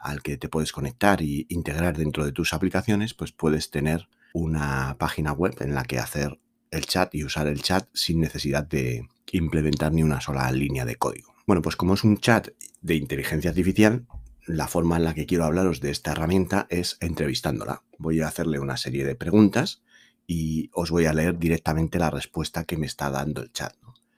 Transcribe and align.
al 0.00 0.22
que 0.22 0.38
te 0.38 0.48
puedes 0.48 0.72
conectar 0.72 1.20
y 1.20 1.44
integrar 1.50 1.98
dentro 1.98 2.24
de 2.24 2.32
tus 2.32 2.54
aplicaciones, 2.54 3.12
pues 3.12 3.30
puedes 3.30 3.70
tener 3.70 4.08
una 4.32 4.96
página 4.98 5.32
web 5.32 5.54
en 5.60 5.74
la 5.74 5.84
que 5.84 5.98
hacer 5.98 6.40
el 6.72 6.86
chat 6.86 7.14
y 7.14 7.22
usar 7.24 7.46
el 7.46 7.62
chat 7.62 7.88
sin 7.94 8.20
necesidad 8.20 8.66
de 8.66 9.08
implementar 9.30 9.92
ni 9.92 10.02
una 10.02 10.20
sola 10.20 10.50
línea 10.50 10.84
de 10.84 10.96
código. 10.96 11.34
Bueno, 11.46 11.62
pues 11.62 11.76
como 11.76 11.94
es 11.94 12.02
un 12.02 12.18
chat 12.18 12.48
de 12.80 12.94
inteligencia 12.96 13.50
artificial, 13.50 14.06
la 14.46 14.66
forma 14.66 14.96
en 14.96 15.04
la 15.04 15.14
que 15.14 15.26
quiero 15.26 15.44
hablaros 15.44 15.80
de 15.80 15.90
esta 15.90 16.12
herramienta 16.12 16.66
es 16.68 16.96
entrevistándola. 17.00 17.82
Voy 17.98 18.20
a 18.20 18.28
hacerle 18.28 18.58
una 18.58 18.76
serie 18.76 19.04
de 19.04 19.14
preguntas 19.14 19.82
y 20.26 20.70
os 20.72 20.90
voy 20.90 21.06
a 21.06 21.12
leer 21.12 21.38
directamente 21.38 21.98
la 21.98 22.10
respuesta 22.10 22.64
que 22.64 22.76
me 22.76 22.86
está 22.86 23.10
dando 23.10 23.42
el 23.42 23.52
chat. 23.52 23.74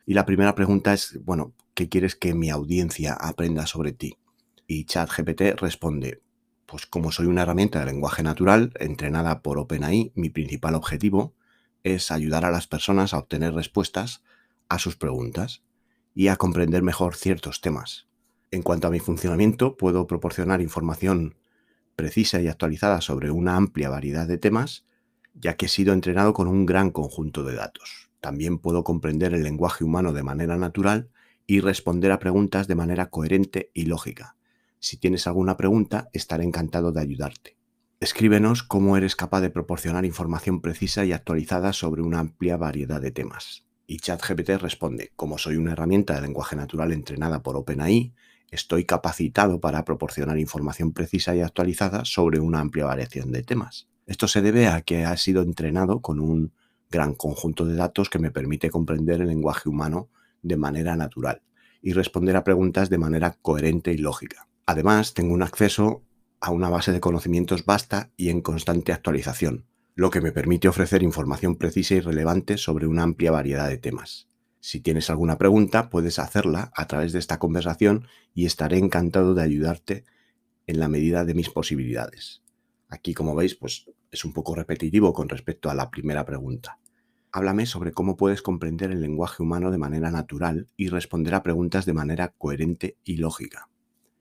Y 0.06 0.14
la 0.14 0.26
primera 0.26 0.54
pregunta 0.54 0.92
es, 0.92 1.18
bueno, 1.24 1.54
¿qué 1.74 1.88
quieres 1.88 2.14
que 2.14 2.34
mi 2.34 2.50
audiencia 2.50 3.14
aprenda 3.14 3.66
sobre 3.66 3.92
ti? 3.92 4.16
Y 4.66 4.84
ChatGPT 4.84 5.60
responde, 5.60 6.22
pues 6.66 6.86
como 6.86 7.12
soy 7.12 7.26
una 7.26 7.42
herramienta 7.42 7.80
de 7.80 7.86
lenguaje 7.86 8.22
natural 8.22 8.72
entrenada 8.78 9.42
por 9.42 9.58
OpenAI, 9.58 10.12
mi 10.14 10.30
principal 10.30 10.74
objetivo 10.74 11.34
es 11.84 12.10
ayudar 12.10 12.44
a 12.44 12.50
las 12.50 12.66
personas 12.66 13.14
a 13.14 13.18
obtener 13.18 13.54
respuestas 13.54 14.22
a 14.68 14.78
sus 14.78 14.96
preguntas 14.96 15.62
y 16.14 16.28
a 16.28 16.36
comprender 16.36 16.82
mejor 16.82 17.14
ciertos 17.14 17.60
temas. 17.60 18.06
En 18.50 18.62
cuanto 18.62 18.88
a 18.88 18.90
mi 18.90 19.00
funcionamiento, 19.00 19.76
puedo 19.76 20.06
proporcionar 20.06 20.60
información 20.60 21.36
precisa 21.96 22.40
y 22.40 22.48
actualizada 22.48 23.00
sobre 23.00 23.30
una 23.30 23.56
amplia 23.56 23.88
variedad 23.88 24.26
de 24.26 24.38
temas, 24.38 24.84
ya 25.34 25.56
que 25.56 25.66
he 25.66 25.68
sido 25.68 25.92
entrenado 25.92 26.32
con 26.32 26.48
un 26.48 26.66
gran 26.66 26.90
conjunto 26.90 27.44
de 27.44 27.54
datos. 27.54 28.10
También 28.20 28.58
puedo 28.58 28.84
comprender 28.84 29.34
el 29.34 29.42
lenguaje 29.42 29.84
humano 29.84 30.12
de 30.12 30.22
manera 30.22 30.56
natural 30.56 31.08
y 31.46 31.60
responder 31.60 32.10
a 32.10 32.18
preguntas 32.18 32.66
de 32.66 32.74
manera 32.74 33.10
coherente 33.10 33.70
y 33.74 33.86
lógica. 33.86 34.36
Si 34.78 34.96
tienes 34.96 35.26
alguna 35.26 35.56
pregunta, 35.56 36.08
estaré 36.12 36.44
encantado 36.44 36.92
de 36.92 37.00
ayudarte. 37.00 37.56
Escríbenos 38.04 38.62
cómo 38.62 38.98
eres 38.98 39.16
capaz 39.16 39.40
de 39.40 39.48
proporcionar 39.48 40.04
información 40.04 40.60
precisa 40.60 41.06
y 41.06 41.12
actualizada 41.12 41.72
sobre 41.72 42.02
una 42.02 42.18
amplia 42.18 42.58
variedad 42.58 43.00
de 43.00 43.12
temas. 43.12 43.64
Y 43.86 43.96
ChatGPT 43.96 44.60
responde, 44.60 45.12
como 45.16 45.38
soy 45.38 45.56
una 45.56 45.72
herramienta 45.72 46.14
de 46.14 46.20
lenguaje 46.20 46.54
natural 46.54 46.92
entrenada 46.92 47.42
por 47.42 47.56
OpenAI, 47.56 48.12
estoy 48.50 48.84
capacitado 48.84 49.58
para 49.58 49.86
proporcionar 49.86 50.38
información 50.38 50.92
precisa 50.92 51.34
y 51.34 51.40
actualizada 51.40 52.04
sobre 52.04 52.40
una 52.40 52.60
amplia 52.60 52.84
variación 52.84 53.32
de 53.32 53.42
temas. 53.42 53.88
Esto 54.06 54.28
se 54.28 54.42
debe 54.42 54.66
a 54.66 54.82
que 54.82 55.06
ha 55.06 55.16
sido 55.16 55.40
entrenado 55.40 56.02
con 56.02 56.20
un 56.20 56.52
gran 56.90 57.14
conjunto 57.14 57.64
de 57.64 57.74
datos 57.74 58.10
que 58.10 58.18
me 58.18 58.30
permite 58.30 58.68
comprender 58.68 59.22
el 59.22 59.28
lenguaje 59.28 59.70
humano 59.70 60.10
de 60.42 60.58
manera 60.58 60.94
natural 60.94 61.40
y 61.80 61.94
responder 61.94 62.36
a 62.36 62.44
preguntas 62.44 62.90
de 62.90 62.98
manera 62.98 63.38
coherente 63.40 63.94
y 63.94 63.96
lógica. 63.96 64.46
Además, 64.66 65.14
tengo 65.14 65.32
un 65.32 65.42
acceso 65.42 66.03
a 66.44 66.50
una 66.50 66.68
base 66.68 66.92
de 66.92 67.00
conocimientos 67.00 67.64
vasta 67.64 68.10
y 68.18 68.28
en 68.28 68.42
constante 68.42 68.92
actualización, 68.92 69.64
lo 69.94 70.10
que 70.10 70.20
me 70.20 70.30
permite 70.30 70.68
ofrecer 70.68 71.02
información 71.02 71.56
precisa 71.56 71.94
y 71.94 72.00
relevante 72.00 72.58
sobre 72.58 72.86
una 72.86 73.02
amplia 73.02 73.30
variedad 73.30 73.66
de 73.66 73.78
temas. 73.78 74.28
Si 74.60 74.80
tienes 74.80 75.08
alguna 75.08 75.38
pregunta, 75.38 75.88
puedes 75.88 76.18
hacerla 76.18 76.70
a 76.76 76.86
través 76.86 77.14
de 77.14 77.18
esta 77.18 77.38
conversación 77.38 78.08
y 78.34 78.44
estaré 78.44 78.76
encantado 78.76 79.32
de 79.32 79.42
ayudarte 79.42 80.04
en 80.66 80.80
la 80.80 80.88
medida 80.88 81.24
de 81.24 81.32
mis 81.32 81.48
posibilidades. 81.48 82.42
Aquí, 82.90 83.14
como 83.14 83.34
veis, 83.34 83.54
pues 83.54 83.90
es 84.10 84.26
un 84.26 84.34
poco 84.34 84.54
repetitivo 84.54 85.14
con 85.14 85.30
respecto 85.30 85.70
a 85.70 85.74
la 85.74 85.90
primera 85.90 86.26
pregunta. 86.26 86.78
Háblame 87.32 87.64
sobre 87.64 87.92
cómo 87.92 88.18
puedes 88.18 88.42
comprender 88.42 88.90
el 88.90 89.00
lenguaje 89.00 89.42
humano 89.42 89.70
de 89.70 89.78
manera 89.78 90.10
natural 90.10 90.68
y 90.76 90.88
responder 90.88 91.34
a 91.34 91.42
preguntas 91.42 91.86
de 91.86 91.94
manera 91.94 92.34
coherente 92.36 92.98
y 93.02 93.16
lógica. 93.16 93.70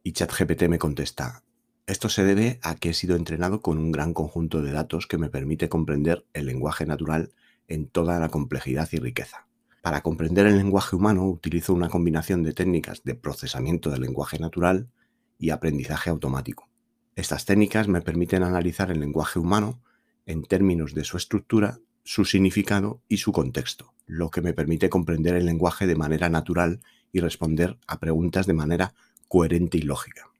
Y 0.03 0.13
ChatGPT 0.13 0.69
me 0.69 0.79
contesta, 0.79 1.42
esto 1.85 2.07
se 2.07 2.23
debe 2.23 2.59
a 2.61 2.75
que 2.75 2.89
he 2.89 2.93
sido 2.93 3.15
entrenado 3.15 3.61
con 3.61 3.77
un 3.77 3.91
gran 3.91 4.13
conjunto 4.13 4.61
de 4.61 4.71
datos 4.71 5.05
que 5.05 5.17
me 5.17 5.29
permite 5.29 5.67
comprender 5.67 6.25
el 6.33 6.45
lenguaje 6.45 6.85
natural 6.85 7.33
en 7.67 7.87
toda 7.87 8.19
la 8.19 8.29
complejidad 8.29 8.87
y 8.91 8.97
riqueza. 8.97 9.47
Para 9.81 10.01
comprender 10.01 10.47
el 10.47 10.55
lenguaje 10.55 10.95
humano 10.95 11.27
utilizo 11.27 11.73
una 11.73 11.89
combinación 11.89 12.41
de 12.43 12.53
técnicas 12.53 13.03
de 13.03 13.15
procesamiento 13.15 13.89
del 13.89 14.01
lenguaje 14.01 14.39
natural 14.39 14.89
y 15.37 15.49
aprendizaje 15.49 16.09
automático. 16.09 16.69
Estas 17.15 17.45
técnicas 17.45 17.89
me 17.89 18.01
permiten 18.01 18.43
analizar 18.43 18.89
el 18.89 19.01
lenguaje 19.01 19.39
humano 19.39 19.81
en 20.25 20.43
términos 20.43 20.93
de 20.93 21.03
su 21.03 21.17
estructura, 21.17 21.79
su 22.05 22.23
significado 22.23 23.01
y 23.09 23.17
su 23.17 23.33
contexto, 23.33 23.93
lo 24.05 24.29
que 24.29 24.41
me 24.41 24.53
permite 24.53 24.89
comprender 24.89 25.35
el 25.35 25.45
lenguaje 25.45 25.85
de 25.85 25.95
manera 25.95 26.29
natural 26.29 26.79
y 27.11 27.19
responder 27.19 27.77
a 27.87 27.99
preguntas 27.99 28.47
de 28.47 28.53
manera 28.53 28.93
coherente 29.27 29.77
y 29.77 29.81
lógica. 29.81 30.32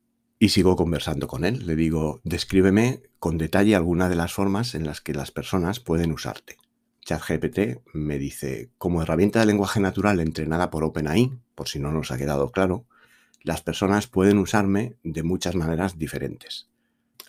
Y 0.43 0.49
sigo 0.49 0.75
conversando 0.75 1.29
con 1.29 1.45
él. 1.45 1.65
Le 1.65 1.77
digo, 1.77 2.19
descríbeme 2.25 3.01
con 3.17 3.37
detalle 3.37 3.77
alguna 3.77 4.09
de 4.09 4.17
las 4.17 4.33
formas 4.33 4.75
en 4.75 4.85
las 4.85 4.99
que 4.99 5.13
las 5.13 5.31
personas 5.31 5.79
pueden 5.79 6.11
usarte. 6.11 6.57
ChatGPT 7.05 7.79
me 7.93 8.19
dice, 8.19 8.69
como 8.77 9.01
herramienta 9.01 9.39
de 9.39 9.45
lenguaje 9.45 9.79
natural 9.79 10.19
entrenada 10.19 10.69
por 10.69 10.83
OpenAI, 10.83 11.31
por 11.55 11.69
si 11.69 11.79
no 11.79 11.93
nos 11.93 12.11
ha 12.11 12.17
quedado 12.17 12.51
claro, 12.51 12.83
las 13.41 13.61
personas 13.61 14.07
pueden 14.07 14.37
usarme 14.37 14.97
de 15.01 15.23
muchas 15.23 15.55
maneras 15.55 15.97
diferentes. 15.97 16.67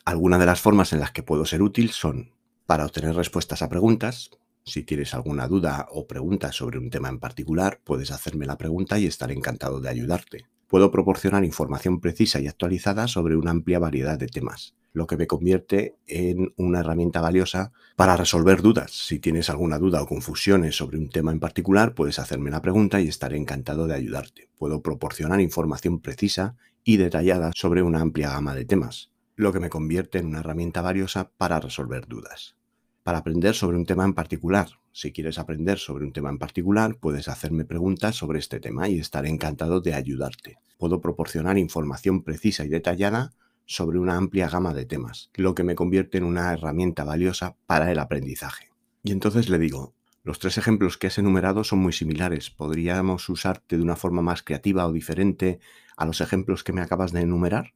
Algunas 0.04 0.40
de 0.40 0.46
las 0.46 0.60
formas 0.60 0.92
en 0.92 0.98
las 0.98 1.12
que 1.12 1.22
puedo 1.22 1.46
ser 1.46 1.62
útil 1.62 1.90
son 1.90 2.32
para 2.66 2.84
obtener 2.84 3.14
respuestas 3.14 3.62
a 3.62 3.68
preguntas. 3.68 4.30
Si 4.64 4.82
tienes 4.82 5.14
alguna 5.14 5.46
duda 5.46 5.86
o 5.88 6.08
pregunta 6.08 6.50
sobre 6.50 6.78
un 6.80 6.90
tema 6.90 7.10
en 7.10 7.20
particular, 7.20 7.78
puedes 7.84 8.10
hacerme 8.10 8.44
la 8.44 8.58
pregunta 8.58 8.98
y 8.98 9.06
estaré 9.06 9.34
encantado 9.34 9.80
de 9.80 9.88
ayudarte 9.88 10.46
puedo 10.74 10.90
proporcionar 10.90 11.44
información 11.44 12.00
precisa 12.00 12.40
y 12.40 12.48
actualizada 12.48 13.06
sobre 13.06 13.36
una 13.36 13.52
amplia 13.52 13.78
variedad 13.78 14.18
de 14.18 14.26
temas, 14.26 14.74
lo 14.92 15.06
que 15.06 15.16
me 15.16 15.28
convierte 15.28 15.94
en 16.08 16.52
una 16.56 16.80
herramienta 16.80 17.20
valiosa 17.20 17.70
para 17.94 18.16
resolver 18.16 18.60
dudas. 18.60 18.90
Si 18.90 19.20
tienes 19.20 19.50
alguna 19.50 19.78
duda 19.78 20.02
o 20.02 20.06
confusiones 20.08 20.74
sobre 20.74 20.98
un 20.98 21.10
tema 21.10 21.30
en 21.30 21.38
particular, 21.38 21.94
puedes 21.94 22.18
hacerme 22.18 22.50
la 22.50 22.60
pregunta 22.60 23.00
y 23.00 23.06
estaré 23.06 23.36
encantado 23.36 23.86
de 23.86 23.94
ayudarte. 23.94 24.48
Puedo 24.58 24.82
proporcionar 24.82 25.40
información 25.40 26.00
precisa 26.00 26.56
y 26.82 26.96
detallada 26.96 27.52
sobre 27.54 27.82
una 27.82 28.00
amplia 28.00 28.30
gama 28.30 28.56
de 28.56 28.64
temas. 28.64 29.12
lo 29.36 29.52
que 29.52 29.60
me 29.60 29.70
convierte 29.70 30.18
en 30.18 30.26
una 30.26 30.40
herramienta 30.40 30.82
valiosa 30.82 31.30
para 31.38 31.60
resolver 31.60 32.08
dudas. 32.08 32.56
Para 33.04 33.18
aprender 33.18 33.54
sobre 33.54 33.76
un 33.76 33.86
tema 33.86 34.04
en 34.04 34.14
particular. 34.14 34.70
Si 34.96 35.10
quieres 35.10 35.40
aprender 35.40 35.80
sobre 35.80 36.04
un 36.04 36.12
tema 36.12 36.30
en 36.30 36.38
particular, 36.38 36.96
puedes 37.00 37.26
hacerme 37.26 37.64
preguntas 37.64 38.14
sobre 38.14 38.38
este 38.38 38.60
tema 38.60 38.88
y 38.88 39.00
estaré 39.00 39.28
encantado 39.28 39.80
de 39.80 39.92
ayudarte. 39.92 40.58
Puedo 40.78 41.00
proporcionar 41.00 41.58
información 41.58 42.22
precisa 42.22 42.64
y 42.64 42.68
detallada 42.68 43.32
sobre 43.66 43.98
una 43.98 44.16
amplia 44.16 44.48
gama 44.48 44.72
de 44.72 44.86
temas, 44.86 45.30
lo 45.34 45.56
que 45.56 45.64
me 45.64 45.74
convierte 45.74 46.18
en 46.18 46.22
una 46.22 46.52
herramienta 46.52 47.02
valiosa 47.02 47.56
para 47.66 47.90
el 47.90 47.98
aprendizaje. 47.98 48.70
Y 49.02 49.10
entonces 49.10 49.48
le 49.48 49.58
digo, 49.58 49.96
los 50.22 50.38
tres 50.38 50.58
ejemplos 50.58 50.96
que 50.96 51.08
has 51.08 51.18
enumerado 51.18 51.64
son 51.64 51.80
muy 51.80 51.92
similares. 51.92 52.50
¿Podríamos 52.50 53.28
usarte 53.28 53.76
de 53.76 53.82
una 53.82 53.96
forma 53.96 54.22
más 54.22 54.44
creativa 54.44 54.86
o 54.86 54.92
diferente 54.92 55.58
a 55.96 56.06
los 56.06 56.20
ejemplos 56.20 56.62
que 56.62 56.72
me 56.72 56.82
acabas 56.82 57.10
de 57.10 57.22
enumerar? 57.22 57.74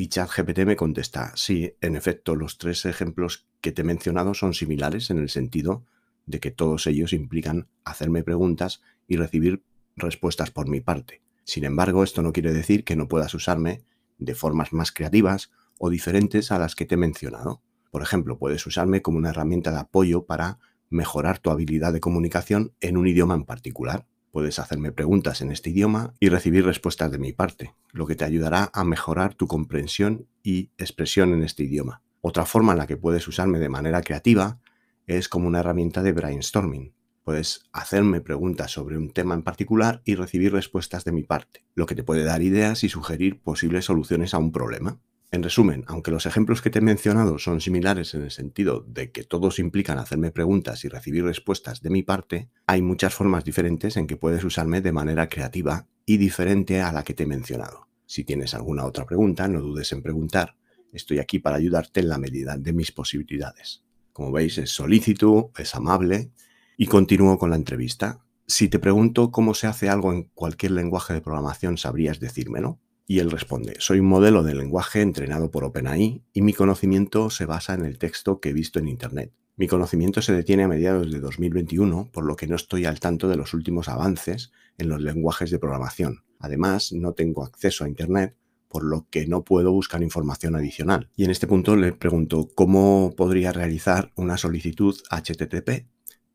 Y 0.00 0.10
ChatGPT 0.10 0.60
me 0.60 0.76
contesta, 0.76 1.32
sí, 1.34 1.74
en 1.80 1.96
efecto, 1.96 2.36
los 2.36 2.56
tres 2.56 2.84
ejemplos 2.84 3.48
que 3.60 3.72
te 3.72 3.82
he 3.82 3.84
mencionado 3.84 4.32
son 4.32 4.54
similares 4.54 5.10
en 5.10 5.18
el 5.18 5.28
sentido 5.28 5.84
de 6.24 6.38
que 6.38 6.52
todos 6.52 6.86
ellos 6.86 7.12
implican 7.12 7.66
hacerme 7.82 8.22
preguntas 8.22 8.80
y 9.08 9.16
recibir 9.16 9.64
respuestas 9.96 10.52
por 10.52 10.68
mi 10.68 10.80
parte. 10.80 11.20
Sin 11.42 11.64
embargo, 11.64 12.04
esto 12.04 12.22
no 12.22 12.32
quiere 12.32 12.52
decir 12.52 12.84
que 12.84 12.94
no 12.94 13.08
puedas 13.08 13.34
usarme 13.34 13.82
de 14.18 14.36
formas 14.36 14.72
más 14.72 14.92
creativas 14.92 15.50
o 15.78 15.90
diferentes 15.90 16.52
a 16.52 16.60
las 16.60 16.76
que 16.76 16.84
te 16.84 16.94
he 16.94 16.98
mencionado. 16.98 17.60
Por 17.90 18.02
ejemplo, 18.02 18.38
puedes 18.38 18.64
usarme 18.68 19.02
como 19.02 19.18
una 19.18 19.30
herramienta 19.30 19.72
de 19.72 19.80
apoyo 19.80 20.26
para 20.26 20.60
mejorar 20.90 21.40
tu 21.40 21.50
habilidad 21.50 21.92
de 21.92 21.98
comunicación 21.98 22.72
en 22.80 22.98
un 22.98 23.08
idioma 23.08 23.34
en 23.34 23.42
particular. 23.42 24.06
Puedes 24.38 24.60
hacerme 24.60 24.92
preguntas 24.92 25.40
en 25.40 25.50
este 25.50 25.70
idioma 25.70 26.14
y 26.20 26.28
recibir 26.28 26.64
respuestas 26.64 27.10
de 27.10 27.18
mi 27.18 27.32
parte, 27.32 27.74
lo 27.90 28.06
que 28.06 28.14
te 28.14 28.24
ayudará 28.24 28.70
a 28.72 28.84
mejorar 28.84 29.34
tu 29.34 29.48
comprensión 29.48 30.28
y 30.44 30.70
expresión 30.78 31.32
en 31.32 31.42
este 31.42 31.64
idioma. 31.64 32.02
Otra 32.20 32.46
forma 32.46 32.70
en 32.70 32.78
la 32.78 32.86
que 32.86 32.96
puedes 32.96 33.26
usarme 33.26 33.58
de 33.58 33.68
manera 33.68 34.00
creativa 34.00 34.60
es 35.08 35.28
como 35.28 35.48
una 35.48 35.58
herramienta 35.58 36.04
de 36.04 36.12
brainstorming. 36.12 36.94
Puedes 37.24 37.68
hacerme 37.72 38.20
preguntas 38.20 38.70
sobre 38.70 38.96
un 38.96 39.10
tema 39.10 39.34
en 39.34 39.42
particular 39.42 40.02
y 40.04 40.14
recibir 40.14 40.52
respuestas 40.52 41.02
de 41.02 41.10
mi 41.10 41.24
parte, 41.24 41.64
lo 41.74 41.86
que 41.86 41.96
te 41.96 42.04
puede 42.04 42.22
dar 42.22 42.40
ideas 42.40 42.84
y 42.84 42.88
sugerir 42.88 43.40
posibles 43.40 43.86
soluciones 43.86 44.34
a 44.34 44.38
un 44.38 44.52
problema. 44.52 45.00
En 45.30 45.42
resumen, 45.42 45.84
aunque 45.88 46.10
los 46.10 46.24
ejemplos 46.24 46.62
que 46.62 46.70
te 46.70 46.78
he 46.78 46.82
mencionado 46.82 47.38
son 47.38 47.60
similares 47.60 48.14
en 48.14 48.22
el 48.22 48.30
sentido 48.30 48.80
de 48.88 49.10
que 49.10 49.24
todos 49.24 49.58
implican 49.58 49.98
hacerme 49.98 50.30
preguntas 50.30 50.84
y 50.84 50.88
recibir 50.88 51.24
respuestas 51.24 51.82
de 51.82 51.90
mi 51.90 52.02
parte, 52.02 52.48
hay 52.66 52.80
muchas 52.80 53.14
formas 53.14 53.44
diferentes 53.44 53.98
en 53.98 54.06
que 54.06 54.16
puedes 54.16 54.42
usarme 54.42 54.80
de 54.80 54.92
manera 54.92 55.28
creativa 55.28 55.86
y 56.06 56.16
diferente 56.16 56.80
a 56.80 56.92
la 56.92 57.04
que 57.04 57.12
te 57.12 57.24
he 57.24 57.26
mencionado. 57.26 57.88
Si 58.06 58.24
tienes 58.24 58.54
alguna 58.54 58.86
otra 58.86 59.04
pregunta, 59.04 59.46
no 59.48 59.60
dudes 59.60 59.92
en 59.92 60.02
preguntar. 60.02 60.56
Estoy 60.94 61.18
aquí 61.18 61.38
para 61.40 61.56
ayudarte 61.56 62.00
en 62.00 62.08
la 62.08 62.16
medida 62.16 62.56
de 62.56 62.72
mis 62.72 62.90
posibilidades. 62.90 63.84
Como 64.14 64.32
veis, 64.32 64.56
es 64.56 64.70
solícito, 64.70 65.52
es 65.58 65.74
amable 65.74 66.30
y 66.78 66.86
continúo 66.86 67.36
con 67.38 67.50
la 67.50 67.56
entrevista. 67.56 68.24
Si 68.46 68.68
te 68.68 68.78
pregunto 68.78 69.30
cómo 69.30 69.52
se 69.52 69.66
hace 69.66 69.90
algo 69.90 70.10
en 70.10 70.30
cualquier 70.32 70.72
lenguaje 70.72 71.12
de 71.12 71.20
programación, 71.20 71.76
sabrías 71.76 72.18
decírmelo. 72.18 72.80
Y 73.10 73.20
él 73.20 73.30
responde, 73.30 73.74
soy 73.78 74.00
un 74.00 74.06
modelo 74.06 74.42
de 74.42 74.54
lenguaje 74.54 75.00
entrenado 75.00 75.50
por 75.50 75.64
OpenAI 75.64 76.22
y 76.34 76.42
mi 76.42 76.52
conocimiento 76.52 77.30
se 77.30 77.46
basa 77.46 77.72
en 77.72 77.86
el 77.86 77.96
texto 77.96 78.38
que 78.38 78.50
he 78.50 78.52
visto 78.52 78.78
en 78.78 78.86
Internet. 78.86 79.32
Mi 79.56 79.66
conocimiento 79.66 80.20
se 80.20 80.34
detiene 80.34 80.64
a 80.64 80.68
mediados 80.68 81.10
de 81.10 81.18
2021, 81.18 82.10
por 82.12 82.24
lo 82.24 82.36
que 82.36 82.46
no 82.46 82.54
estoy 82.54 82.84
al 82.84 83.00
tanto 83.00 83.26
de 83.26 83.36
los 83.36 83.54
últimos 83.54 83.88
avances 83.88 84.52
en 84.76 84.90
los 84.90 85.00
lenguajes 85.00 85.50
de 85.50 85.58
programación. 85.58 86.22
Además, 86.38 86.92
no 86.92 87.14
tengo 87.14 87.44
acceso 87.44 87.84
a 87.84 87.88
Internet, 87.88 88.36
por 88.68 88.84
lo 88.84 89.06
que 89.08 89.26
no 89.26 89.42
puedo 89.42 89.72
buscar 89.72 90.02
información 90.02 90.54
adicional. 90.54 91.08
Y 91.16 91.24
en 91.24 91.30
este 91.30 91.46
punto 91.46 91.76
le 91.76 91.92
pregunto 91.92 92.50
cómo 92.54 93.14
podría 93.16 93.52
realizar 93.52 94.12
una 94.16 94.36
solicitud 94.36 94.94
HTTP 95.10 95.86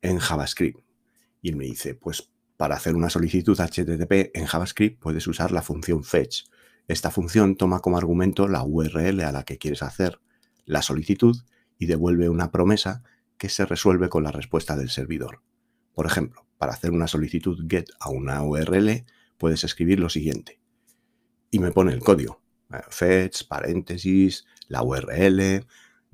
en 0.02 0.18
JavaScript. 0.18 0.80
Y 1.40 1.50
él 1.50 1.56
me 1.56 1.66
dice, 1.66 1.94
pues 1.94 2.32
para 2.58 2.76
hacer 2.76 2.96
una 2.96 3.12
solicitud 3.12 3.58
HTTP 3.60 4.36
en 4.36 4.46
JavaScript 4.46 5.00
puedes 5.00 5.28
usar 5.28 5.52
la 5.52 5.62
función 5.62 6.04
fetch, 6.04 6.46
esta 6.88 7.12
función 7.12 7.56
toma 7.56 7.80
como 7.80 7.98
argumento 7.98 8.48
la 8.48 8.64
URL 8.64 9.22
a 9.22 9.32
la 9.32 9.44
que 9.44 9.58
quieres 9.58 9.84
hacer 9.84 10.20
la 10.66 10.82
solicitud 10.82 11.38
y 11.78 11.86
devuelve 11.86 12.30
una 12.30 12.52
promesa 12.52 13.04
que 13.38 13.50
se 13.50 13.66
resuelve 13.66 14.10
con 14.10 14.24
la 14.24 14.32
respuesta 14.32 14.76
del 14.76 14.90
servidor. 14.90 15.42
Por 15.94 16.06
ejemplo, 16.06 16.46
para 16.58 16.74
hacer 16.74 16.92
una 16.92 17.08
solicitud 17.08 17.66
GET 17.68 17.90
a 18.00 18.10
una 18.10 18.42
URL, 18.44 19.06
puedes 19.38 19.64
escribir 19.64 20.00
lo 20.00 20.10
siguiente. 20.10 20.60
Y 21.52 21.60
me 21.60 21.72
pone 21.72 21.94
el 21.94 22.00
código. 22.00 22.42
Eh, 22.74 22.78
fetch, 22.90 23.48
paréntesis, 23.48 24.46
la 24.68 24.82
URL, 24.84 25.66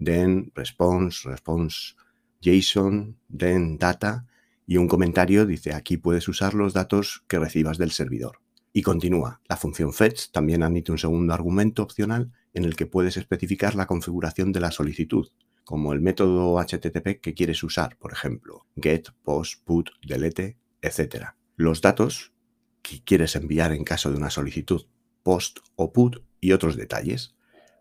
then 0.03 0.51
response, 0.55 1.27
response 1.29 1.95
JSON, 2.41 3.17
then 3.35 3.77
data, 3.77 4.25
y 4.65 4.77
un 4.77 4.87
comentario 4.87 5.45
dice 5.45 5.73
aquí 5.73 5.97
puedes 5.97 6.27
usar 6.27 6.53
los 6.53 6.73
datos 6.73 7.23
que 7.27 7.39
recibas 7.39 7.77
del 7.77 7.91
servidor. 7.91 8.39
Y 8.71 8.81
continúa. 8.81 9.41
La 9.47 9.57
función 9.57 9.93
fetch 9.93 10.31
también 10.31 10.63
admite 10.63 10.91
un 10.91 10.97
segundo 10.97 11.33
argumento 11.33 11.81
opcional 11.81 12.31
en 12.53 12.65
el 12.65 12.75
que 12.75 12.85
puedes 12.85 13.17
especificar 13.17 13.75
la 13.75 13.87
configuración 13.87 14.51
de 14.51 14.59
la 14.59 14.71
solicitud, 14.71 15.29
como 15.63 15.93
el 15.93 16.01
método 16.01 16.59
HTTP 16.59 17.19
que 17.21 17.33
quieres 17.33 17.63
usar, 17.63 17.97
por 17.97 18.13
ejemplo, 18.13 18.65
get, 18.75 19.09
post, 19.23 19.63
put, 19.63 19.89
delete, 20.05 20.57
etc. 20.81 21.29
Los 21.55 21.81
datos 21.81 22.33
que 22.81 23.03
quieres 23.03 23.35
enviar 23.35 23.71
en 23.73 23.83
caso 23.83 24.11
de 24.11 24.17
una 24.17 24.29
solicitud 24.29 24.85
post 25.23 25.59
o 25.75 25.91
put 25.91 26.23
y 26.39 26.53
otros 26.53 26.75
detalles. 26.75 27.35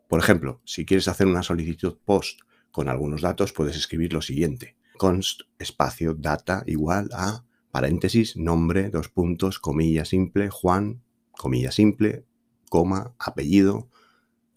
Por 0.09 0.21
ejemplo, 0.21 0.61
si 0.65 0.85
quieres 0.85 1.09
hacer 1.09 1.27
una 1.27 1.43
solicitud 1.43 1.99
post 2.05 2.41
con 2.71 2.89
algunos 2.89 3.23
datos, 3.23 3.53
puedes 3.53 3.77
escribir 3.77 4.13
lo 4.13 4.23
siguiente. 4.23 4.77
const 4.99 5.43
espacio 5.59 6.15
data 6.15 6.65
igual 6.67 7.09
a 7.13 7.45
paréntesis, 7.79 8.37
nombre, 8.37 8.91
dos 8.91 9.09
puntos, 9.09 9.61
comilla 9.61 10.05
simple, 10.05 10.51
Juan, 10.51 11.01
comilla 11.31 11.71
simple, 11.71 12.25
coma, 12.69 13.15
apellido, 13.21 13.89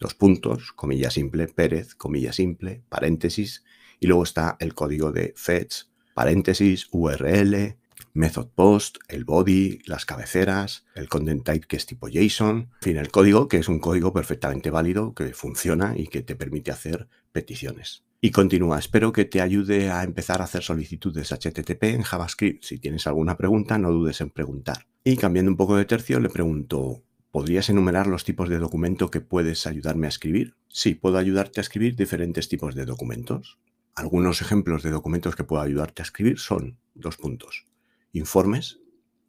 dos 0.00 0.16
puntos, 0.16 0.72
comilla 0.72 1.08
simple, 1.08 1.46
Pérez, 1.46 1.94
comilla 1.94 2.32
simple, 2.32 2.82
paréntesis, 2.88 3.62
y 4.00 4.08
luego 4.08 4.24
está 4.24 4.56
el 4.58 4.74
código 4.74 5.12
de 5.12 5.34
fetch, 5.36 5.84
paréntesis, 6.14 6.88
URL, 6.90 7.76
method 8.12 8.48
post, 8.56 8.96
el 9.06 9.24
body, 9.24 9.78
las 9.86 10.04
cabeceras, 10.04 10.84
el 10.96 11.08
content 11.08 11.44
type 11.44 11.68
que 11.68 11.76
es 11.76 11.86
tipo 11.86 12.08
JSON, 12.08 12.56
en 12.56 12.68
fin, 12.80 12.96
el 12.96 13.12
código 13.12 13.46
que 13.46 13.58
es 13.58 13.68
un 13.68 13.78
código 13.78 14.12
perfectamente 14.12 14.70
válido, 14.70 15.14
que 15.14 15.32
funciona 15.32 15.94
y 15.96 16.08
que 16.08 16.22
te 16.22 16.34
permite 16.34 16.72
hacer 16.72 17.06
peticiones. 17.30 18.02
Y 18.24 18.30
continúa, 18.30 18.78
espero 18.78 19.10
que 19.10 19.24
te 19.24 19.40
ayude 19.40 19.90
a 19.90 20.04
empezar 20.04 20.40
a 20.40 20.44
hacer 20.44 20.62
solicitudes 20.62 21.32
HTTP 21.32 21.82
en 21.82 22.02
JavaScript. 22.02 22.62
Si 22.62 22.78
tienes 22.78 23.08
alguna 23.08 23.36
pregunta, 23.36 23.78
no 23.78 23.90
dudes 23.90 24.20
en 24.20 24.30
preguntar. 24.30 24.86
Y 25.02 25.16
cambiando 25.16 25.50
un 25.50 25.56
poco 25.56 25.74
de 25.74 25.86
tercio, 25.86 26.20
le 26.20 26.28
pregunto, 26.28 27.02
¿podrías 27.32 27.68
enumerar 27.68 28.06
los 28.06 28.22
tipos 28.22 28.48
de 28.48 28.60
documento 28.60 29.10
que 29.10 29.20
puedes 29.20 29.66
ayudarme 29.66 30.06
a 30.06 30.10
escribir? 30.10 30.54
Sí, 30.68 30.94
puedo 30.94 31.18
ayudarte 31.18 31.58
a 31.58 31.62
escribir 31.62 31.96
diferentes 31.96 32.48
tipos 32.48 32.76
de 32.76 32.86
documentos. 32.86 33.58
Algunos 33.96 34.40
ejemplos 34.40 34.84
de 34.84 34.90
documentos 34.90 35.34
que 35.34 35.42
puedo 35.42 35.60
ayudarte 35.60 36.02
a 36.02 36.04
escribir 36.04 36.38
son 36.38 36.78
dos 36.94 37.16
puntos. 37.16 37.66
Informes. 38.12 38.78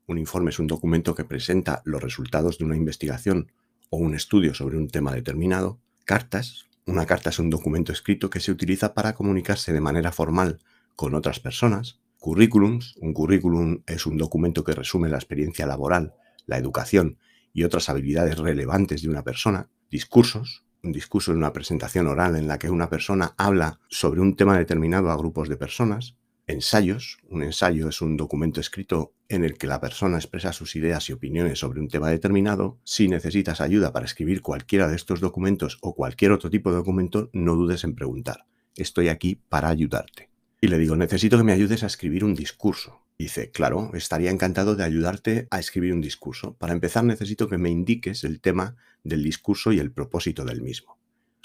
Un 0.05 0.19
informe 0.19 0.51
es 0.51 0.59
un 0.59 0.67
documento 0.67 1.15
que 1.15 1.25
presenta 1.25 1.81
los 1.83 2.03
resultados 2.03 2.59
de 2.59 2.65
una 2.65 2.77
investigación 2.77 3.51
o 3.89 3.97
un 3.97 4.13
estudio 4.13 4.53
sobre 4.53 4.77
un 4.77 4.87
tema 4.87 5.11
determinado. 5.15 5.79
Cartas. 6.05 6.67
Una 6.85 7.05
carta 7.05 7.29
es 7.29 7.39
un 7.39 7.49
documento 7.49 7.93
escrito 7.93 8.29
que 8.29 8.41
se 8.41 8.51
utiliza 8.51 8.93
para 8.93 9.15
comunicarse 9.15 9.71
de 9.71 9.79
manera 9.79 10.11
formal 10.11 10.59
con 10.97 11.15
otras 11.15 11.39
personas. 11.39 12.01
Currículums. 12.19 12.95
Un 12.99 13.13
currículum 13.13 13.83
es 13.87 14.05
un 14.05 14.17
documento 14.17 14.65
que 14.65 14.73
resume 14.73 15.07
la 15.07 15.15
experiencia 15.15 15.65
laboral, 15.65 16.13
la 16.45 16.57
educación 16.57 17.17
y 17.53 17.63
otras 17.63 17.87
habilidades 17.87 18.37
relevantes 18.37 19.01
de 19.01 19.09
una 19.09 19.23
persona. 19.23 19.69
Discursos. 19.89 20.65
Un 20.83 20.91
discurso 20.91 21.31
es 21.31 21.37
una 21.37 21.53
presentación 21.53 22.07
oral 22.07 22.35
en 22.35 22.49
la 22.49 22.59
que 22.59 22.69
una 22.69 22.89
persona 22.89 23.33
habla 23.37 23.79
sobre 23.87 24.19
un 24.19 24.35
tema 24.35 24.57
determinado 24.57 25.09
a 25.09 25.15
grupos 25.15 25.47
de 25.47 25.55
personas. 25.55 26.17
Ensayos. 26.45 27.19
Un 27.29 27.41
ensayo 27.41 27.87
es 27.87 28.01
un 28.01 28.17
documento 28.17 28.59
escrito 28.59 29.13
en 29.29 29.45
el 29.45 29.57
que 29.57 29.65
la 29.65 29.79
persona 29.79 30.17
expresa 30.17 30.51
sus 30.51 30.75
ideas 30.75 31.09
y 31.09 31.13
opiniones 31.13 31.59
sobre 31.59 31.79
un 31.79 31.87
tema 31.87 32.09
determinado. 32.09 32.79
Si 32.83 33.07
necesitas 33.07 33.61
ayuda 33.61 33.93
para 33.93 34.05
escribir 34.05 34.41
cualquiera 34.41 34.89
de 34.89 34.97
estos 34.97 35.21
documentos 35.21 35.77
o 35.81 35.95
cualquier 35.95 36.33
otro 36.33 36.49
tipo 36.49 36.69
de 36.69 36.77
documento, 36.77 37.29
no 37.31 37.55
dudes 37.55 37.85
en 37.85 37.95
preguntar. 37.95 38.45
Estoy 38.75 39.07
aquí 39.07 39.39
para 39.47 39.69
ayudarte. 39.69 40.29
Y 40.59 40.67
le 40.67 40.77
digo, 40.77 40.97
necesito 40.97 41.37
que 41.37 41.43
me 41.43 41.53
ayudes 41.53 41.81
a 41.83 41.87
escribir 41.87 42.25
un 42.25 42.35
discurso. 42.35 42.99
Dice, 43.17 43.49
claro, 43.49 43.91
estaría 43.93 44.29
encantado 44.29 44.75
de 44.75 44.83
ayudarte 44.83 45.47
a 45.49 45.59
escribir 45.59 45.93
un 45.93 46.01
discurso. 46.01 46.55
Para 46.55 46.73
empezar, 46.73 47.05
necesito 47.05 47.47
que 47.47 47.57
me 47.57 47.69
indiques 47.69 48.25
el 48.25 48.41
tema 48.41 48.75
del 49.05 49.23
discurso 49.23 49.71
y 49.71 49.79
el 49.79 49.93
propósito 49.93 50.43
del 50.43 50.61
mismo. 50.61 50.97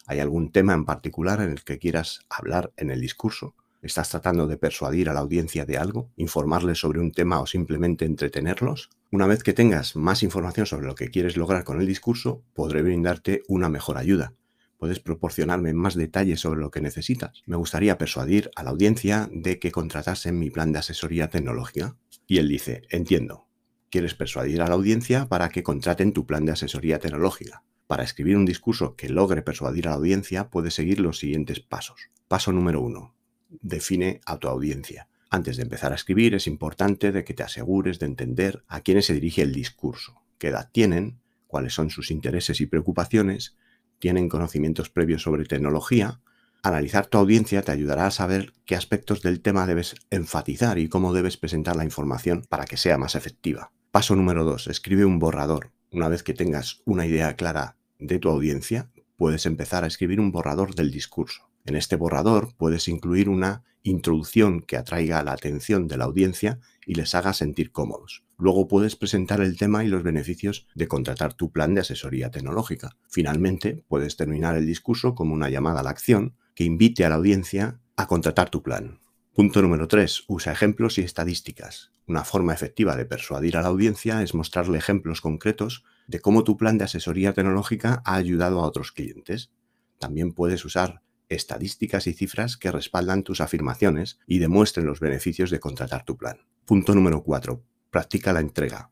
¿Hay 0.06 0.18
algún 0.18 0.50
tema 0.50 0.72
en 0.72 0.84
particular 0.84 1.40
en 1.40 1.50
el 1.50 1.62
que 1.62 1.78
quieras 1.78 2.26
hablar 2.28 2.72
en 2.76 2.90
el 2.90 3.00
discurso? 3.00 3.54
¿Estás 3.80 4.10
tratando 4.10 4.48
de 4.48 4.56
persuadir 4.56 5.08
a 5.08 5.12
la 5.12 5.20
audiencia 5.20 5.64
de 5.64 5.78
algo? 5.78 6.10
¿Informarles 6.16 6.80
sobre 6.80 6.98
un 6.98 7.12
tema 7.12 7.40
o 7.40 7.46
simplemente 7.46 8.04
entretenerlos? 8.04 8.90
Una 9.12 9.28
vez 9.28 9.44
que 9.44 9.52
tengas 9.52 9.94
más 9.94 10.24
información 10.24 10.66
sobre 10.66 10.88
lo 10.88 10.96
que 10.96 11.10
quieres 11.10 11.36
lograr 11.36 11.62
con 11.62 11.80
el 11.80 11.86
discurso, 11.86 12.42
podré 12.54 12.82
brindarte 12.82 13.42
una 13.46 13.68
mejor 13.68 13.96
ayuda. 13.96 14.34
¿Puedes 14.78 14.98
proporcionarme 14.98 15.74
más 15.74 15.94
detalles 15.94 16.40
sobre 16.40 16.60
lo 16.60 16.72
que 16.72 16.80
necesitas? 16.80 17.44
Me 17.46 17.54
gustaría 17.54 17.98
persuadir 17.98 18.50
a 18.56 18.64
la 18.64 18.70
audiencia 18.70 19.28
de 19.32 19.60
que 19.60 19.70
contratasen 19.70 20.40
mi 20.40 20.50
plan 20.50 20.72
de 20.72 20.80
asesoría 20.80 21.30
tecnológica. 21.30 21.96
Y 22.26 22.38
él 22.38 22.48
dice, 22.48 22.82
entiendo, 22.90 23.46
quieres 23.90 24.14
persuadir 24.14 24.60
a 24.60 24.66
la 24.66 24.74
audiencia 24.74 25.28
para 25.28 25.50
que 25.50 25.62
contraten 25.62 26.12
tu 26.12 26.26
plan 26.26 26.44
de 26.44 26.52
asesoría 26.52 26.98
tecnológica. 26.98 27.62
Para 27.86 28.02
escribir 28.02 28.36
un 28.36 28.44
discurso 28.44 28.96
que 28.96 29.08
logre 29.08 29.42
persuadir 29.42 29.86
a 29.86 29.90
la 29.90 29.96
audiencia, 29.96 30.50
puedes 30.50 30.74
seguir 30.74 30.98
los 30.98 31.18
siguientes 31.20 31.60
pasos. 31.60 32.10
Paso 32.26 32.52
número 32.52 32.80
uno. 32.80 33.17
Define 33.48 34.20
a 34.26 34.38
tu 34.38 34.48
audiencia. 34.48 35.08
Antes 35.30 35.56
de 35.56 35.62
empezar 35.62 35.92
a 35.92 35.94
escribir 35.94 36.34
es 36.34 36.46
importante 36.46 37.12
de 37.12 37.24
que 37.24 37.34
te 37.34 37.42
asegures 37.42 37.98
de 37.98 38.06
entender 38.06 38.64
a 38.66 38.80
quiénes 38.80 39.06
se 39.06 39.14
dirige 39.14 39.42
el 39.42 39.52
discurso, 39.52 40.22
qué 40.38 40.48
edad 40.48 40.70
tienen, 40.72 41.20
cuáles 41.46 41.74
son 41.74 41.90
sus 41.90 42.10
intereses 42.10 42.60
y 42.60 42.66
preocupaciones, 42.66 43.56
tienen 43.98 44.28
conocimientos 44.28 44.90
previos 44.90 45.22
sobre 45.22 45.44
tecnología. 45.44 46.20
Analizar 46.62 47.06
tu 47.06 47.18
audiencia 47.18 47.62
te 47.62 47.72
ayudará 47.72 48.06
a 48.06 48.10
saber 48.10 48.52
qué 48.64 48.74
aspectos 48.74 49.22
del 49.22 49.40
tema 49.40 49.66
debes 49.66 49.96
enfatizar 50.10 50.78
y 50.78 50.88
cómo 50.88 51.12
debes 51.12 51.36
presentar 51.36 51.76
la 51.76 51.84
información 51.84 52.44
para 52.48 52.64
que 52.64 52.76
sea 52.76 52.98
más 52.98 53.14
efectiva. 53.14 53.72
Paso 53.90 54.14
número 54.14 54.44
2. 54.44 54.68
Escribe 54.68 55.04
un 55.04 55.18
borrador. 55.18 55.72
Una 55.90 56.08
vez 56.08 56.22
que 56.22 56.34
tengas 56.34 56.82
una 56.84 57.06
idea 57.06 57.34
clara 57.36 57.76
de 57.98 58.18
tu 58.18 58.28
audiencia, 58.28 58.90
puedes 59.16 59.46
empezar 59.46 59.84
a 59.84 59.86
escribir 59.88 60.20
un 60.20 60.30
borrador 60.30 60.74
del 60.74 60.90
discurso. 60.90 61.47
En 61.68 61.76
este 61.76 61.96
borrador 61.96 62.54
puedes 62.56 62.88
incluir 62.88 63.28
una 63.28 63.62
introducción 63.82 64.62
que 64.62 64.78
atraiga 64.78 65.22
la 65.22 65.32
atención 65.32 65.86
de 65.86 65.98
la 65.98 66.06
audiencia 66.06 66.60
y 66.86 66.94
les 66.94 67.14
haga 67.14 67.34
sentir 67.34 67.72
cómodos. 67.72 68.24
Luego 68.38 68.68
puedes 68.68 68.96
presentar 68.96 69.42
el 69.42 69.58
tema 69.58 69.84
y 69.84 69.88
los 69.88 70.02
beneficios 70.02 70.66
de 70.74 70.88
contratar 70.88 71.34
tu 71.34 71.52
plan 71.52 71.74
de 71.74 71.82
asesoría 71.82 72.30
tecnológica. 72.30 72.96
Finalmente, 73.10 73.84
puedes 73.86 74.16
terminar 74.16 74.56
el 74.56 74.64
discurso 74.64 75.14
como 75.14 75.34
una 75.34 75.50
llamada 75.50 75.80
a 75.80 75.82
la 75.82 75.90
acción 75.90 76.36
que 76.54 76.64
invite 76.64 77.04
a 77.04 77.10
la 77.10 77.16
audiencia 77.16 77.78
a 77.96 78.06
contratar 78.06 78.48
tu 78.48 78.62
plan. 78.62 79.00
Punto 79.34 79.60
número 79.60 79.88
3. 79.88 80.24
Usa 80.26 80.54
ejemplos 80.54 80.96
y 80.96 81.02
estadísticas. 81.02 81.92
Una 82.06 82.24
forma 82.24 82.54
efectiva 82.54 82.96
de 82.96 83.04
persuadir 83.04 83.58
a 83.58 83.62
la 83.62 83.68
audiencia 83.68 84.22
es 84.22 84.32
mostrarle 84.32 84.78
ejemplos 84.78 85.20
concretos 85.20 85.84
de 86.06 86.20
cómo 86.20 86.44
tu 86.44 86.56
plan 86.56 86.78
de 86.78 86.84
asesoría 86.84 87.34
tecnológica 87.34 88.00
ha 88.06 88.14
ayudado 88.14 88.60
a 88.60 88.66
otros 88.66 88.90
clientes. 88.90 89.50
También 89.98 90.32
puedes 90.32 90.64
usar 90.64 91.02
estadísticas 91.28 92.06
y 92.06 92.12
cifras 92.12 92.56
que 92.56 92.72
respaldan 92.72 93.22
tus 93.22 93.40
afirmaciones 93.40 94.18
y 94.26 94.38
demuestren 94.38 94.86
los 94.86 95.00
beneficios 95.00 95.50
de 95.50 95.60
contratar 95.60 96.04
tu 96.04 96.16
plan. 96.16 96.38
Punto 96.64 96.94
número 96.94 97.22
4. 97.22 97.62
Practica 97.90 98.32
la 98.32 98.40
entrega. 98.40 98.90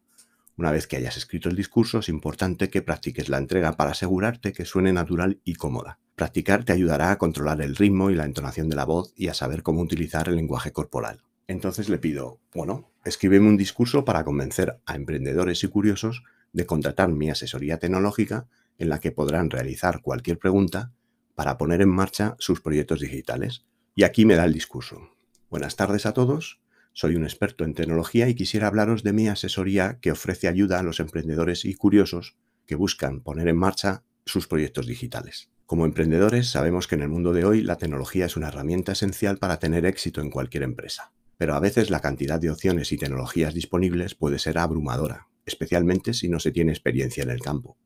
Una 0.56 0.70
vez 0.70 0.86
que 0.86 0.96
hayas 0.96 1.18
escrito 1.18 1.50
el 1.50 1.56
discurso, 1.56 1.98
es 1.98 2.08
importante 2.08 2.70
que 2.70 2.80
practiques 2.80 3.28
la 3.28 3.36
entrega 3.36 3.72
para 3.72 3.90
asegurarte 3.90 4.52
que 4.52 4.64
suene 4.64 4.92
natural 4.92 5.40
y 5.44 5.56
cómoda. 5.56 5.98
Practicar 6.14 6.64
te 6.64 6.72
ayudará 6.72 7.10
a 7.10 7.18
controlar 7.18 7.60
el 7.60 7.76
ritmo 7.76 8.10
y 8.10 8.14
la 8.14 8.24
entonación 8.24 8.70
de 8.70 8.76
la 8.76 8.86
voz 8.86 9.12
y 9.16 9.28
a 9.28 9.34
saber 9.34 9.62
cómo 9.62 9.82
utilizar 9.82 10.28
el 10.28 10.36
lenguaje 10.36 10.72
corporal. 10.72 11.22
Entonces 11.46 11.90
le 11.90 11.98
pido, 11.98 12.40
bueno, 12.54 12.90
escríbeme 13.04 13.48
un 13.48 13.58
discurso 13.58 14.06
para 14.06 14.24
convencer 14.24 14.80
a 14.86 14.96
emprendedores 14.96 15.62
y 15.62 15.68
curiosos 15.68 16.24
de 16.52 16.64
contratar 16.64 17.10
mi 17.10 17.28
asesoría 17.28 17.78
tecnológica 17.78 18.46
en 18.78 18.88
la 18.88 18.98
que 18.98 19.12
podrán 19.12 19.50
realizar 19.50 20.00
cualquier 20.00 20.38
pregunta 20.38 20.92
para 21.36 21.58
poner 21.58 21.82
en 21.82 21.90
marcha 21.90 22.34
sus 22.40 22.60
proyectos 22.60 22.98
digitales. 22.98 23.64
Y 23.94 24.02
aquí 24.02 24.24
me 24.24 24.34
da 24.34 24.44
el 24.44 24.52
discurso. 24.52 25.10
Buenas 25.48 25.76
tardes 25.76 26.06
a 26.06 26.12
todos. 26.12 26.60
Soy 26.92 27.14
un 27.14 27.24
experto 27.24 27.62
en 27.62 27.74
tecnología 27.74 28.28
y 28.28 28.34
quisiera 28.34 28.66
hablaros 28.66 29.04
de 29.04 29.12
mi 29.12 29.28
asesoría 29.28 29.98
que 30.00 30.10
ofrece 30.10 30.48
ayuda 30.48 30.80
a 30.80 30.82
los 30.82 30.98
emprendedores 30.98 31.64
y 31.64 31.74
curiosos 31.74 32.36
que 32.66 32.74
buscan 32.74 33.20
poner 33.20 33.46
en 33.48 33.56
marcha 33.58 34.02
sus 34.24 34.48
proyectos 34.48 34.86
digitales. 34.86 35.50
Como 35.66 35.84
emprendedores 35.84 36.48
sabemos 36.48 36.88
que 36.88 36.94
en 36.94 37.02
el 37.02 37.10
mundo 37.10 37.32
de 37.32 37.44
hoy 37.44 37.62
la 37.62 37.76
tecnología 37.76 38.24
es 38.24 38.36
una 38.36 38.48
herramienta 38.48 38.92
esencial 38.92 39.36
para 39.36 39.58
tener 39.58 39.84
éxito 39.84 40.22
en 40.22 40.30
cualquier 40.30 40.62
empresa, 40.62 41.12
pero 41.36 41.54
a 41.54 41.60
veces 41.60 41.90
la 41.90 42.00
cantidad 42.00 42.40
de 42.40 42.50
opciones 42.50 42.92
y 42.92 42.96
tecnologías 42.96 43.52
disponibles 43.52 44.14
puede 44.14 44.38
ser 44.38 44.56
abrumadora, 44.56 45.28
especialmente 45.44 46.14
si 46.14 46.28
no 46.28 46.40
se 46.40 46.50
tiene 46.50 46.72
experiencia 46.72 47.22
en 47.22 47.30
el 47.30 47.40
campo. 47.40 47.76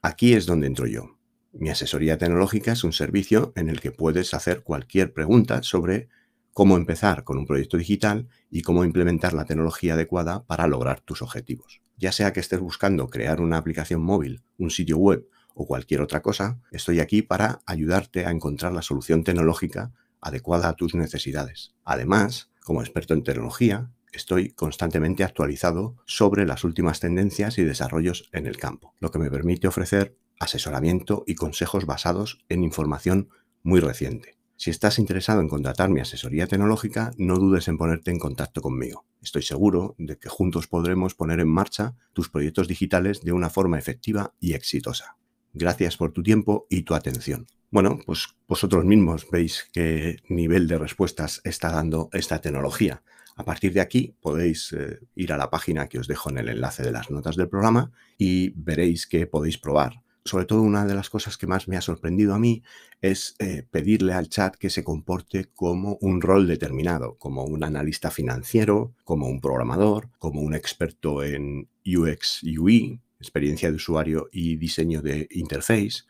Aquí 0.00 0.32
es 0.32 0.46
donde 0.46 0.68
entro 0.68 0.86
yo. 0.86 1.18
Mi 1.56 1.70
asesoría 1.70 2.18
tecnológica 2.18 2.72
es 2.72 2.82
un 2.82 2.92
servicio 2.92 3.52
en 3.54 3.68
el 3.68 3.80
que 3.80 3.92
puedes 3.92 4.34
hacer 4.34 4.64
cualquier 4.64 5.12
pregunta 5.12 5.62
sobre 5.62 6.08
cómo 6.52 6.76
empezar 6.76 7.22
con 7.22 7.38
un 7.38 7.46
proyecto 7.46 7.76
digital 7.76 8.28
y 8.50 8.62
cómo 8.62 8.84
implementar 8.84 9.34
la 9.34 9.44
tecnología 9.44 9.94
adecuada 9.94 10.44
para 10.46 10.66
lograr 10.66 11.00
tus 11.00 11.22
objetivos. 11.22 11.80
Ya 11.96 12.10
sea 12.10 12.32
que 12.32 12.40
estés 12.40 12.58
buscando 12.58 13.08
crear 13.08 13.40
una 13.40 13.56
aplicación 13.56 14.02
móvil, 14.02 14.42
un 14.58 14.70
sitio 14.70 14.98
web 14.98 15.28
o 15.54 15.64
cualquier 15.64 16.00
otra 16.00 16.22
cosa, 16.22 16.60
estoy 16.72 16.98
aquí 16.98 17.22
para 17.22 17.62
ayudarte 17.66 18.26
a 18.26 18.32
encontrar 18.32 18.72
la 18.72 18.82
solución 18.82 19.22
tecnológica 19.22 19.92
adecuada 20.20 20.68
a 20.68 20.74
tus 20.74 20.96
necesidades. 20.96 21.72
Además, 21.84 22.50
como 22.64 22.82
experto 22.82 23.14
en 23.14 23.22
tecnología, 23.22 23.92
estoy 24.12 24.50
constantemente 24.50 25.22
actualizado 25.22 25.96
sobre 26.04 26.46
las 26.46 26.64
últimas 26.64 26.98
tendencias 26.98 27.58
y 27.58 27.64
desarrollos 27.64 28.28
en 28.32 28.46
el 28.46 28.56
campo, 28.56 28.94
lo 28.98 29.12
que 29.12 29.20
me 29.20 29.30
permite 29.30 29.68
ofrecer 29.68 30.16
asesoramiento 30.38 31.24
y 31.26 31.34
consejos 31.34 31.86
basados 31.86 32.44
en 32.48 32.64
información 32.64 33.28
muy 33.62 33.80
reciente. 33.80 34.36
Si 34.56 34.70
estás 34.70 34.98
interesado 34.98 35.40
en 35.40 35.48
contratar 35.48 35.90
mi 35.90 36.00
asesoría 36.00 36.46
tecnológica, 36.46 37.10
no 37.18 37.36
dudes 37.36 37.66
en 37.68 37.76
ponerte 37.76 38.12
en 38.12 38.18
contacto 38.18 38.62
conmigo. 38.62 39.04
Estoy 39.20 39.42
seguro 39.42 39.96
de 39.98 40.16
que 40.16 40.28
juntos 40.28 40.68
podremos 40.68 41.14
poner 41.14 41.40
en 41.40 41.48
marcha 41.48 41.96
tus 42.12 42.28
proyectos 42.28 42.68
digitales 42.68 43.22
de 43.22 43.32
una 43.32 43.50
forma 43.50 43.78
efectiva 43.78 44.32
y 44.38 44.52
exitosa. 44.52 45.16
Gracias 45.52 45.96
por 45.96 46.12
tu 46.12 46.22
tiempo 46.22 46.66
y 46.70 46.82
tu 46.82 46.94
atención. 46.94 47.46
Bueno, 47.70 47.98
pues 48.06 48.28
vosotros 48.46 48.84
mismos 48.84 49.26
veis 49.30 49.68
qué 49.72 50.18
nivel 50.28 50.68
de 50.68 50.78
respuestas 50.78 51.40
está 51.42 51.72
dando 51.72 52.08
esta 52.12 52.40
tecnología. 52.40 53.02
A 53.34 53.44
partir 53.44 53.72
de 53.72 53.80
aquí 53.80 54.14
podéis 54.20 54.72
eh, 54.72 55.00
ir 55.16 55.32
a 55.32 55.36
la 55.36 55.50
página 55.50 55.88
que 55.88 55.98
os 55.98 56.06
dejo 56.06 56.30
en 56.30 56.38
el 56.38 56.48
enlace 56.48 56.84
de 56.84 56.92
las 56.92 57.10
notas 57.10 57.34
del 57.34 57.48
programa 57.48 57.90
y 58.16 58.50
veréis 58.50 59.08
que 59.08 59.26
podéis 59.26 59.58
probar 59.58 60.03
sobre 60.24 60.46
todo 60.46 60.62
una 60.62 60.86
de 60.86 60.94
las 60.94 61.10
cosas 61.10 61.36
que 61.36 61.46
más 61.46 61.68
me 61.68 61.76
ha 61.76 61.82
sorprendido 61.82 62.34
a 62.34 62.38
mí 62.38 62.62
es 63.02 63.36
eh, 63.38 63.66
pedirle 63.70 64.14
al 64.14 64.28
chat 64.28 64.56
que 64.56 64.70
se 64.70 64.82
comporte 64.82 65.50
como 65.54 65.98
un 66.00 66.22
rol 66.22 66.46
determinado, 66.46 67.16
como 67.18 67.44
un 67.44 67.62
analista 67.62 68.10
financiero, 68.10 68.94
como 69.04 69.28
un 69.28 69.40
programador, 69.40 70.08
como 70.18 70.40
un 70.40 70.54
experto 70.54 71.22
en 71.22 71.68
UX, 71.84 72.42
UI, 72.42 73.00
experiencia 73.20 73.70
de 73.70 73.76
usuario 73.76 74.28
y 74.32 74.56
diseño 74.56 75.02
de 75.02 75.28
interface, 75.30 76.04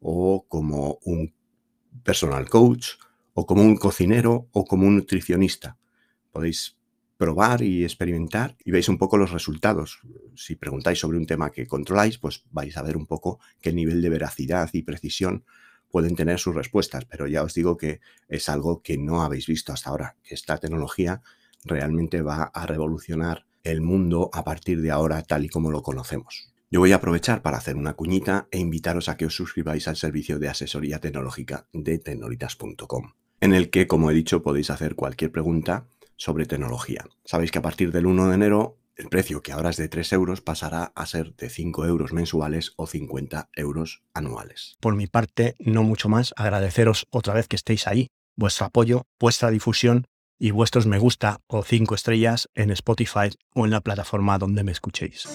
o 0.00 0.46
como 0.48 0.98
un 1.04 1.34
personal 2.02 2.48
coach, 2.48 2.92
o 3.34 3.44
como 3.44 3.62
un 3.62 3.76
cocinero, 3.76 4.48
o 4.52 4.64
como 4.64 4.86
un 4.86 4.96
nutricionista. 4.96 5.76
Podéis 6.32 6.76
probar 7.20 7.60
y 7.60 7.84
experimentar 7.84 8.56
y 8.64 8.70
veis 8.70 8.88
un 8.88 8.96
poco 8.96 9.18
los 9.18 9.30
resultados. 9.30 10.00
Si 10.36 10.56
preguntáis 10.56 11.00
sobre 11.00 11.18
un 11.18 11.26
tema 11.26 11.50
que 11.50 11.66
controláis, 11.66 12.16
pues 12.16 12.44
vais 12.50 12.74
a 12.78 12.82
ver 12.82 12.96
un 12.96 13.04
poco 13.04 13.38
qué 13.60 13.74
nivel 13.74 14.00
de 14.00 14.08
veracidad 14.08 14.70
y 14.72 14.84
precisión 14.84 15.44
pueden 15.90 16.16
tener 16.16 16.38
sus 16.38 16.54
respuestas, 16.54 17.04
pero 17.04 17.26
ya 17.26 17.42
os 17.42 17.52
digo 17.52 17.76
que 17.76 18.00
es 18.30 18.48
algo 18.48 18.80
que 18.80 18.96
no 18.96 19.22
habéis 19.22 19.46
visto 19.48 19.70
hasta 19.70 19.90
ahora, 19.90 20.16
que 20.24 20.34
esta 20.34 20.56
tecnología 20.56 21.20
realmente 21.62 22.22
va 22.22 22.44
a 22.44 22.64
revolucionar 22.64 23.44
el 23.64 23.82
mundo 23.82 24.30
a 24.32 24.42
partir 24.42 24.80
de 24.80 24.90
ahora 24.90 25.22
tal 25.22 25.44
y 25.44 25.50
como 25.50 25.70
lo 25.70 25.82
conocemos. 25.82 26.50
Yo 26.70 26.80
voy 26.80 26.92
a 26.92 26.96
aprovechar 26.96 27.42
para 27.42 27.58
hacer 27.58 27.76
una 27.76 27.92
cuñita 27.92 28.48
e 28.50 28.58
invitaros 28.58 29.10
a 29.10 29.18
que 29.18 29.26
os 29.26 29.34
suscribáis 29.34 29.88
al 29.88 29.96
servicio 29.96 30.38
de 30.38 30.48
asesoría 30.48 31.00
tecnológica 31.00 31.66
de 31.74 31.98
tecnolitas.com, 31.98 33.12
en 33.42 33.52
el 33.52 33.68
que, 33.68 33.86
como 33.86 34.10
he 34.10 34.14
dicho, 34.14 34.42
podéis 34.42 34.70
hacer 34.70 34.94
cualquier 34.94 35.30
pregunta 35.30 35.86
sobre 36.20 36.44
tecnología. 36.44 37.06
Sabéis 37.24 37.50
que 37.50 37.58
a 37.58 37.62
partir 37.62 37.90
del 37.92 38.06
1 38.06 38.28
de 38.28 38.34
enero 38.34 38.76
el 38.96 39.08
precio 39.08 39.42
que 39.42 39.52
ahora 39.52 39.70
es 39.70 39.78
de 39.78 39.88
3 39.88 40.12
euros 40.12 40.42
pasará 40.42 40.92
a 40.94 41.06
ser 41.06 41.34
de 41.34 41.48
5 41.48 41.86
euros 41.86 42.12
mensuales 42.12 42.74
o 42.76 42.86
50 42.86 43.48
euros 43.54 44.02
anuales. 44.12 44.76
Por 44.78 44.94
mi 44.94 45.06
parte, 45.06 45.56
no 45.58 45.82
mucho 45.82 46.10
más, 46.10 46.34
agradeceros 46.36 47.06
otra 47.10 47.32
vez 47.32 47.48
que 47.48 47.56
estéis 47.56 47.86
ahí, 47.86 48.08
vuestro 48.36 48.66
apoyo, 48.66 49.04
vuestra 49.18 49.50
difusión 49.50 50.04
y 50.38 50.50
vuestros 50.50 50.86
me 50.86 50.98
gusta 50.98 51.40
o 51.46 51.62
5 51.62 51.94
estrellas 51.94 52.50
en 52.54 52.70
Spotify 52.72 53.30
o 53.54 53.64
en 53.64 53.70
la 53.70 53.80
plataforma 53.80 54.38
donde 54.38 54.64
me 54.64 54.72
escuchéis. 54.72 55.26